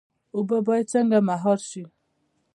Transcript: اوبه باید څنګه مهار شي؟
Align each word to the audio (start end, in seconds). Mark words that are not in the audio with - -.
اوبه 0.35 0.57
باید 0.67 0.91
څنګه 0.93 1.17
مهار 1.29 1.59
شي؟ 1.69 1.83